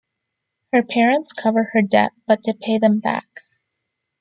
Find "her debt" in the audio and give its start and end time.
1.73-2.11